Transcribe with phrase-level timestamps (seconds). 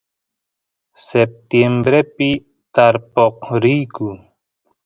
[1.07, 2.29] septiembrepi
[2.75, 4.07] tarpoq riyku